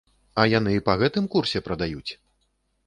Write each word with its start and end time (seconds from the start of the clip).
А 0.43 0.45
яны 0.53 0.73
па 0.87 0.95
гэтым 1.03 1.29
курсе 1.37 1.63
прадаюць? 1.69 2.11